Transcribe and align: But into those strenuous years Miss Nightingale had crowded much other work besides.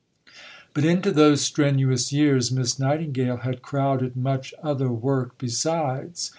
But 0.73 0.83
into 0.83 1.11
those 1.11 1.41
strenuous 1.41 2.11
years 2.11 2.51
Miss 2.51 2.79
Nightingale 2.79 3.37
had 3.37 3.61
crowded 3.61 4.15
much 4.17 4.51
other 4.63 4.89
work 4.89 5.37
besides. 5.37 6.29